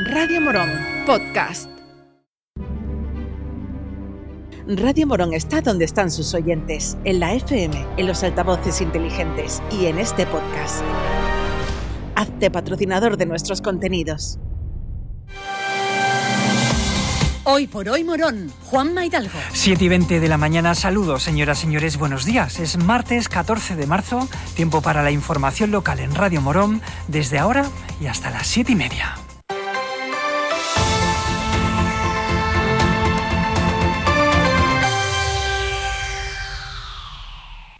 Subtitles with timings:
[0.00, 0.70] Radio Morón,
[1.06, 1.68] podcast.
[4.68, 9.86] Radio Morón está donde están sus oyentes, en la FM, en los altavoces inteligentes y
[9.86, 10.84] en este podcast.
[12.14, 14.38] Hazte patrocinador de nuestros contenidos.
[17.42, 19.40] Hoy por hoy Morón, Juan Maidalgo.
[19.52, 22.60] 7 y 20 de la mañana, saludos señoras, señores, buenos días.
[22.60, 27.64] Es martes 14 de marzo, tiempo para la información local en Radio Morón, desde ahora
[28.00, 29.16] y hasta las 7 y media.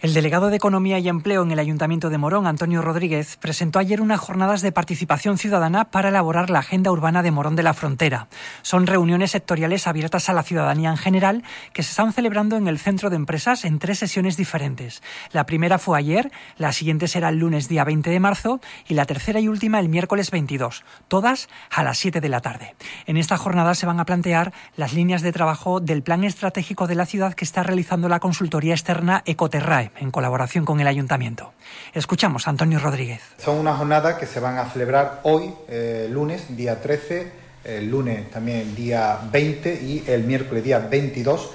[0.00, 4.00] El delegado de Economía y Empleo en el Ayuntamiento de Morón, Antonio Rodríguez, presentó ayer
[4.00, 8.28] unas jornadas de participación ciudadana para elaborar la Agenda Urbana de Morón de la Frontera.
[8.62, 12.78] Son reuniones sectoriales abiertas a la ciudadanía en general que se están celebrando en el
[12.78, 15.02] Centro de Empresas en tres sesiones diferentes.
[15.32, 19.04] La primera fue ayer, la siguiente será el lunes día 20 de marzo y la
[19.04, 22.76] tercera y última el miércoles 22, todas a las 7 de la tarde.
[23.06, 26.94] En esta jornada se van a plantear las líneas de trabajo del plan estratégico de
[26.94, 31.52] la ciudad que está realizando la consultoría externa Ecoterrae en colaboración con el Ayuntamiento.
[31.94, 33.22] Escuchamos a Antonio Rodríguez.
[33.38, 37.32] Son unas jornadas que se van a celebrar hoy, eh, lunes, día 13,
[37.64, 41.50] el lunes también día 20 y el miércoles día 22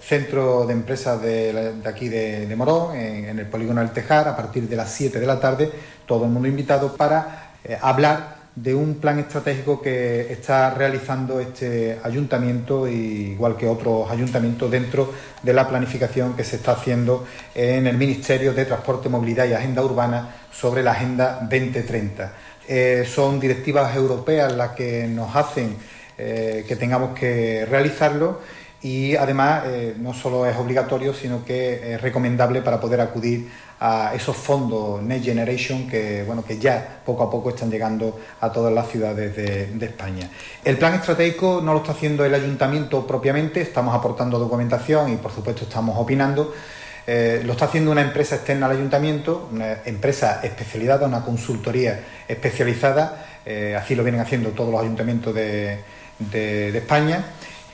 [0.00, 4.76] centro de empresas de, aquí de, Morón, en, el polígono del Tejar, a partir de
[4.76, 5.70] las 7 de la tarde,
[6.06, 11.98] todo el mundo invitado para eh, hablar de un plan estratégico que está realizando este
[12.02, 15.12] ayuntamiento, igual que otros ayuntamientos, dentro
[15.42, 19.84] de la planificación que se está haciendo en el Ministerio de Transporte, Movilidad y Agenda
[19.84, 22.32] Urbana sobre la Agenda 2030.
[22.66, 25.76] Eh, son directivas europeas las que nos hacen
[26.16, 28.40] eh, que tengamos que realizarlo
[28.82, 33.48] y además eh, no solo es obligatorio, sino que es recomendable para poder acudir
[33.80, 38.50] a esos fondos Next Generation que, bueno, que ya poco a poco están llegando a
[38.50, 40.28] todas las ciudades de, España.
[40.64, 45.32] El plan estratégico no lo está haciendo el ayuntamiento propiamente, estamos aportando documentación y por
[45.32, 46.54] supuesto estamos opinando.
[47.06, 53.26] Eh, lo está haciendo una empresa externa al ayuntamiento, una empresa especializada, una consultoría especializada,
[53.44, 55.78] eh, así lo vienen haciendo todos los ayuntamientos de,
[56.18, 57.24] de España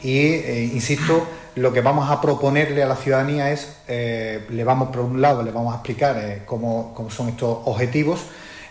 [0.02, 4.88] y, eh, insisto, lo que vamos a proponerle a la ciudadanía es, eh, le vamos
[4.88, 8.20] por un lado, le vamos a explicar eh, cómo, son estos objetivos,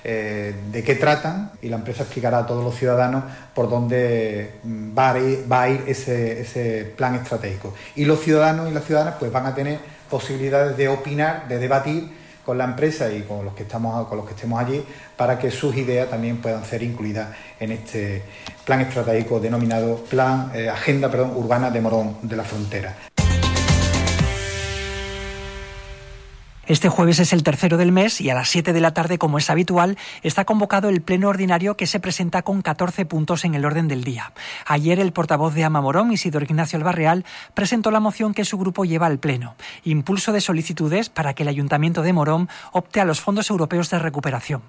[0.04, 5.12] de qué tratan y la empresa explicará a todos los ciudadanos por dónde mm, va
[5.12, 7.76] a ir, ese, ese, plan estratégico.
[7.96, 9.78] Y los ciudadanos y las ciudadanas pues van a tener
[10.10, 12.10] posibilidades de opinar, de debatir
[12.52, 14.84] con la empresa y con los que estamos con los que estemos allí
[15.16, 18.24] para que sus ideas también puedan ser incluidas en este
[18.66, 22.94] plan estratégico denominado plan eh, agenda perdón, urbana de Morón de la Frontera.
[26.72, 29.38] Este jueves es el tercero del mes y a las 7 de la tarde, como
[29.38, 33.66] es habitual, está convocado el pleno ordinario que se presenta con 14 puntos en el
[33.66, 34.32] orden del día.
[34.66, 39.08] Ayer el portavoz de Amamorón, Isidoro Ignacio Albarreal, presentó la moción que su grupo lleva
[39.08, 39.56] al pleno.
[39.84, 44.00] Impulso de solicitudes para que el Ayuntamiento de Morón opte a los fondos europeos de
[44.00, 44.62] recuperación.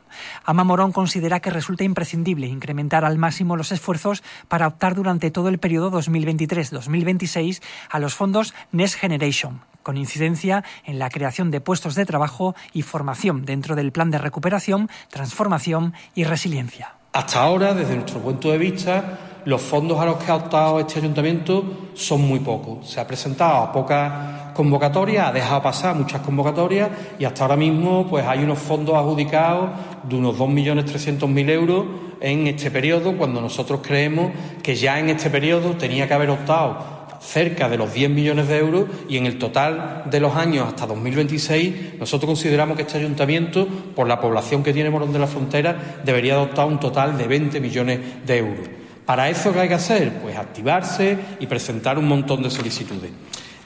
[0.44, 5.58] Amamorón considera que resulta imprescindible incrementar al máximo los esfuerzos para optar durante todo el
[5.58, 12.06] periodo 2023-2026 a los fondos Next Generation, con incidencia en la creación de puestos de
[12.06, 16.94] trabajo y formación dentro del plan de recuperación, transformación y resiliencia.
[17.12, 20.98] Hasta ahora, desde nuestro punto de vista, los fondos a los que ha optado este
[20.98, 22.88] ayuntamiento son muy pocos.
[22.88, 26.88] Se ha presentado a pocas convocatorias, ha dejado pasar muchas convocatorias
[27.18, 29.70] y hasta ahora mismo pues hay unos fondos adjudicados
[30.04, 31.86] de unos 2.300.000 euros
[32.20, 34.30] en este periodo, cuando nosotros creemos
[34.62, 36.91] que ya en este periodo tenía que haber optado
[37.22, 40.86] cerca de los 10 millones de euros y en el total de los años hasta
[40.86, 46.00] 2026 nosotros consideramos que este ayuntamiento, por la población que tiene Morón de la Frontera,
[46.04, 48.68] debería adoptar un total de 20 millones de euros.
[49.06, 50.20] ¿Para eso qué hay que hacer?
[50.20, 53.10] Pues activarse y presentar un montón de solicitudes.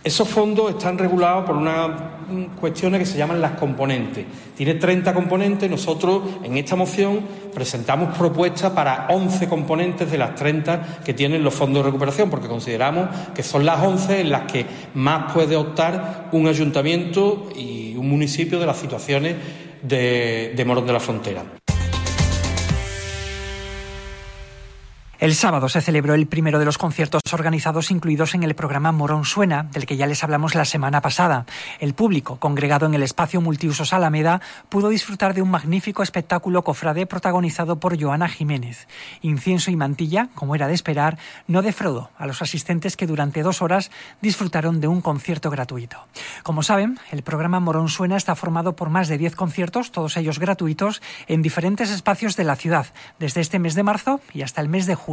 [0.07, 1.91] Esos fondos están regulados por unas
[2.61, 4.25] cuestiones que se llaman las componentes.
[4.57, 5.69] Tiene 30 componentes.
[5.69, 7.23] Nosotros en esta moción
[7.53, 12.47] presentamos propuestas para 11 componentes de las 30 que tienen los fondos de recuperación, porque
[12.47, 14.65] consideramos que son las 11 en las que
[14.95, 19.35] más puede optar un ayuntamiento y un municipio de las situaciones
[19.83, 21.43] de, de Morón de la Frontera.
[25.19, 29.25] El sábado se celebró el primero de los conciertos organizados incluidos en el programa Morón
[29.25, 31.47] Suena, del que ya les hablamos la semana pasada.
[31.81, 37.07] El público, congregado en el espacio multiusos Alameda, pudo disfrutar de un magnífico espectáculo cofrade
[37.07, 38.89] protagonizado por Joana Jiménez.
[39.23, 41.17] Incienso y mantilla, como era de esperar,
[41.47, 43.91] no defraudó a los asistentes que durante dos horas
[44.21, 45.97] disfrutaron de un concierto gratuito.
[46.43, 50.39] Como saben, el programa Morón Suena está formado por más de diez conciertos, todos ellos
[50.39, 54.69] gratuitos, en diferentes espacios de la ciudad, desde este mes de marzo y hasta el
[54.69, 55.06] mes de junio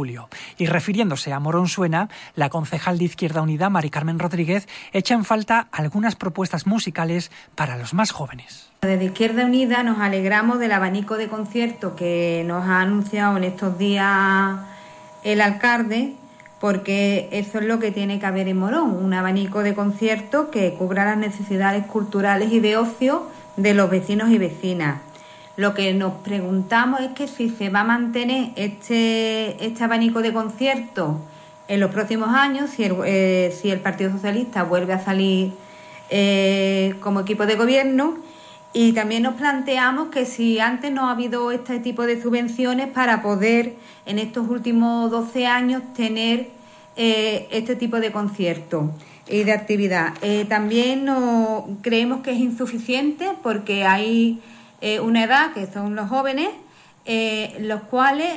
[0.58, 5.24] Y refiriéndose a Morón Suena, la concejal de Izquierda Unida, Mari Carmen Rodríguez, echa en
[5.24, 8.70] falta algunas propuestas musicales para los más jóvenes.
[8.82, 13.78] Desde Izquierda Unida nos alegramos del abanico de conciertos que nos ha anunciado en estos
[13.78, 14.58] días
[15.22, 16.14] el alcalde,
[16.60, 20.74] porque eso es lo que tiene que haber en Morón, un abanico de conciertos que
[20.74, 25.00] cubra las necesidades culturales y de ocio de los vecinos y vecinas.
[25.56, 30.32] Lo que nos preguntamos es que si se va a mantener este, este abanico de
[30.32, 31.16] conciertos
[31.68, 35.52] en los próximos años, si el, eh, si el Partido Socialista vuelve a salir
[36.10, 38.16] eh, como equipo de gobierno,
[38.72, 43.22] y también nos planteamos que si antes no ha habido este tipo de subvenciones para
[43.22, 46.48] poder en estos últimos 12 años tener
[46.96, 48.90] eh, este tipo de conciertos
[49.28, 50.14] y de actividad.
[50.48, 54.40] También no, creemos que es insuficiente porque hay
[54.84, 56.48] eh, una edad que son los jóvenes,
[57.58, 58.30] los cuales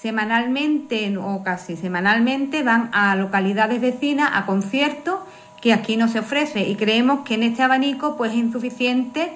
[0.00, 5.20] semanalmente o casi semanalmente van a localidades vecinas a conciertos
[5.60, 9.32] que aquí no se ofrece y creemos que en este abanico pues es insuficiente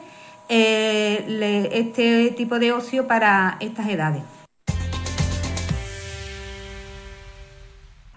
[0.48, 4.22] eh, este tipo de ocio para estas edades.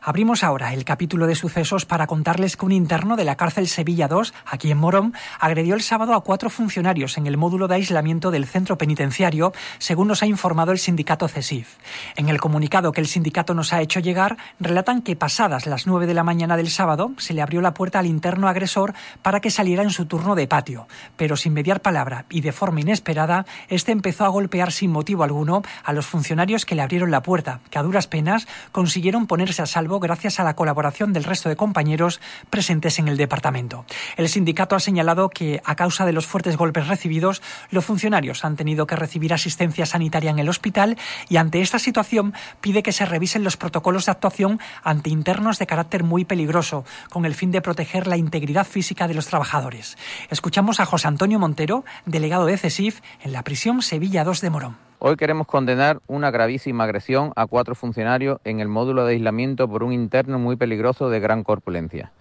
[0.08, 4.08] Abrimos ahora el capítulo de sucesos para contarles que un interno de la cárcel Sevilla
[4.08, 8.32] 2, aquí en Morón, agredió el sábado a cuatro funcionarios en el módulo de aislamiento
[8.32, 11.76] del centro penitenciario, según nos ha informado el sindicato CESIF.
[12.16, 16.08] En el comunicado que el sindicato nos ha hecho llegar, relatan que pasadas las nueve
[16.08, 19.52] de la mañana del sábado se le abrió la puerta al interno agresor para que
[19.52, 20.88] saliera en su turno de patio,
[21.18, 25.64] pero sin mediar palabra y de forma inesperada, este empezó a golpear sin motivo alguno
[25.84, 29.66] a los funcionarios que le abrieron la puerta, que a duras penas consiguieron ponerse a
[29.66, 33.86] salvo gracias a la colaboración del resto de compañeros presentes en el departamento.
[34.16, 37.42] El sindicato ha señalado que, a causa de los fuertes golpes recibidos,
[37.72, 40.98] los funcionarios han tenido que recibir asistencia sanitaria en el hospital
[41.30, 45.68] y ante esta situación pide que se revisen los protocolos de actuación ante internos de
[45.68, 49.98] carácter muy peligroso, con el fin de proteger la integridad física de los trabajadores.
[50.30, 54.87] Escuchamos a José Antonio Montero, delegado de CESIF en la prisión Sevilla 2 de Morón.
[55.00, 59.84] Hoy queremos condenar una gravísima agresión a cuatro funcionarios en el módulo de aislamiento por
[59.84, 62.12] un interno muy peligroso de gran corpulencia.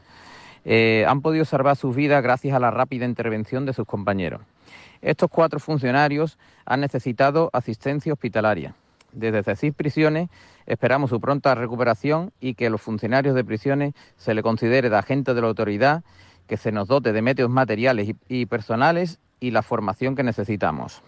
[0.66, 4.42] Eh, han podido salvar sus vidas gracias a la rápida intervención de sus compañeros.
[5.00, 8.74] Estos cuatro funcionarios han necesitado asistencia hospitalaria.
[9.10, 10.28] Desde CECIS Prisiones
[10.66, 14.96] esperamos su pronta recuperación y que a los funcionarios de prisiones se le considere de
[14.98, 16.04] agentes de la autoridad,
[16.46, 21.02] que se nos dote de medios materiales y personales y la formación que necesitamos.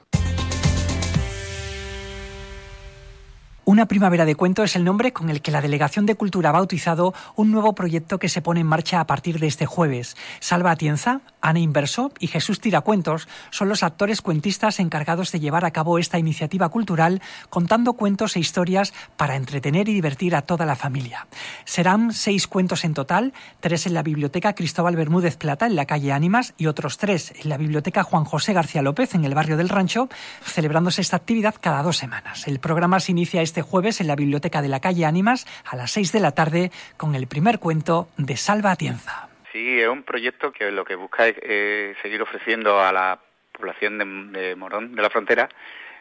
[3.69, 6.53] Una primavera de cuento es el nombre con el que la Delegación de Cultura ha
[6.53, 10.17] bautizado un nuevo proyecto que se pone en marcha a partir de este jueves.
[10.41, 15.70] Salva Atienza, Ana Inverso y Jesús Tiracuentos son los actores cuentistas encargados de llevar a
[15.70, 20.76] cabo esta iniciativa cultural contando cuentos e historias para entretener y divertir a toda la
[20.76, 21.26] familia.
[21.64, 26.12] Serán seis cuentos en total, tres en la Biblioteca Cristóbal Bermúdez Plata en la calle
[26.12, 29.69] Ánimas y otros tres en la Biblioteca Juan José García López en el barrio del
[29.69, 30.08] Rancho,
[30.44, 32.46] celebrándose esta actividad cada dos semanas.
[32.46, 35.93] El programa se inicia este jueves en la Biblioteca de la Calle Ánimas a las
[35.93, 39.29] 6 de la tarde con el primer cuento de Salva Atienza.
[39.53, 43.19] Sí, es un proyecto que lo que busca es eh, seguir ofreciendo a la
[43.53, 43.99] población
[44.33, 45.49] de, Morón, de la frontera,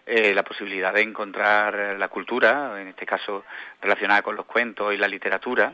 [0.05, 3.45] eh, la posibilidad de encontrar la cultura, en este caso
[3.81, 5.73] relacionada con los cuentos y la literatura,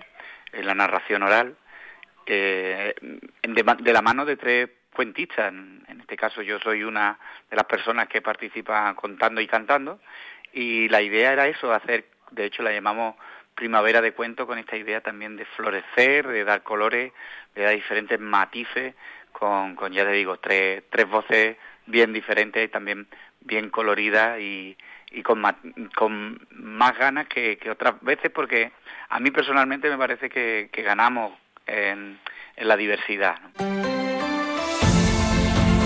[0.52, 1.56] en la narración oral,
[2.26, 2.94] eh,
[3.42, 5.52] de, la mano de tres cuentistas.
[5.52, 7.18] En este caso yo soy una
[7.50, 10.00] de las personas que participa contando y cantando
[10.54, 13.16] y la idea era eso, hacer, de hecho la llamamos
[13.56, 17.14] primavera de cuento con esta idea también de florecer, de dar colores,
[17.56, 18.96] de dar diferentes matices
[19.32, 23.08] con, con ya te digo, tres, tres voces bien diferentes y también
[23.42, 24.78] bien coloridas y,
[25.12, 25.56] y con, más,
[25.96, 28.72] con más ganas que, que, otras veces porque
[29.10, 31.34] a mí personalmente me parece que, que ganamos
[31.68, 32.20] en
[32.58, 33.36] la diversidad.